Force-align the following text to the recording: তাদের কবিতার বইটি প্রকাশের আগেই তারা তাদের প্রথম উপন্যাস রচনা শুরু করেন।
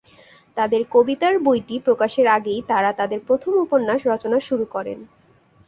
তাদের 0.57 0.81
কবিতার 0.91 1.35
বইটি 1.39 1.75
প্রকাশের 1.79 2.27
আগেই 2.27 2.59
তারা 2.67 2.89
তাদের 2.93 3.19
প্রথম 3.27 3.53
উপন্যাস 3.57 3.99
রচনা 4.05 4.39
শুরু 4.39 4.65
করেন। 4.65 4.99